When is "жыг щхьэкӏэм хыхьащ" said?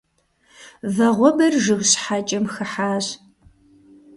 1.63-3.05